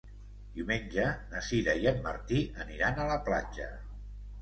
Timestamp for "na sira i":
1.35-1.87